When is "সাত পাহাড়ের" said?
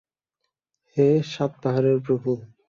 1.33-1.97